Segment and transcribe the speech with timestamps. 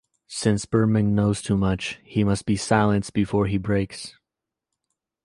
[0.29, 4.15] Since Bergman knows too much, he must be silenced before he breaks.